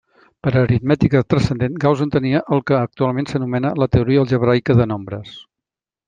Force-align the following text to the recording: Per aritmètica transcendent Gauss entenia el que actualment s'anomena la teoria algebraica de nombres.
Per 0.45 0.51
aritmètica 0.59 1.19
transcendent 1.33 1.75
Gauss 1.83 2.01
entenia 2.05 2.41
el 2.57 2.63
que 2.71 2.77
actualment 2.79 3.29
s'anomena 3.33 3.73
la 3.83 3.89
teoria 3.97 4.23
algebraica 4.23 4.77
de 4.81 4.89
nombres. 4.93 5.35